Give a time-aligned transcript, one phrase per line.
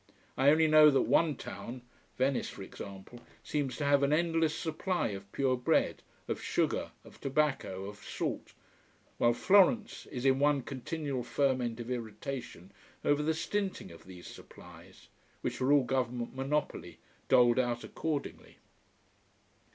[0.35, 1.83] I only know that one town
[2.17, 7.21] Venice, for example seems to have an endless supply of pure bread, of sugar, of
[7.21, 8.53] tobacco, of salt
[9.19, 12.71] while Florence is in one continual ferment of irritation
[13.05, 15.09] over the stinting of these supplies
[15.41, 16.97] which are all government monopoly,
[17.27, 18.57] doled out accordingly.